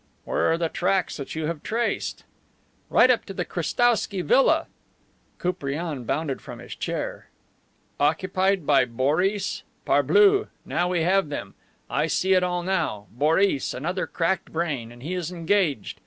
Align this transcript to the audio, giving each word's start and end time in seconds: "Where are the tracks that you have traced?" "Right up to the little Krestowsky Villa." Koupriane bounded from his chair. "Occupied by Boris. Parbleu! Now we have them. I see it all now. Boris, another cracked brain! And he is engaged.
"Where 0.25 0.51
are 0.51 0.57
the 0.57 0.67
tracks 0.67 1.15
that 1.17 1.35
you 1.35 1.45
have 1.45 1.61
traced?" 1.61 2.23
"Right 2.89 3.11
up 3.11 3.23
to 3.25 3.35
the 3.35 3.41
little 3.41 3.53
Krestowsky 3.53 4.23
Villa." 4.23 4.65
Koupriane 5.37 6.05
bounded 6.05 6.41
from 6.41 6.57
his 6.57 6.73
chair. 6.73 7.29
"Occupied 7.99 8.65
by 8.65 8.85
Boris. 8.85 9.61
Parbleu! 9.85 10.47
Now 10.65 10.89
we 10.89 11.01
have 11.03 11.29
them. 11.29 11.53
I 11.87 12.07
see 12.07 12.33
it 12.33 12.41
all 12.41 12.63
now. 12.63 13.05
Boris, 13.11 13.75
another 13.75 14.07
cracked 14.07 14.51
brain! 14.51 14.91
And 14.91 15.03
he 15.03 15.13
is 15.13 15.31
engaged. 15.31 15.99